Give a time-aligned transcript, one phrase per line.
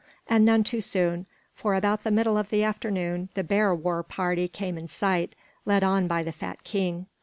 [0.27, 4.47] And none too soon, for about the middle of the afternoon the bear war party
[4.47, 7.05] came in sight, led on by the fat king.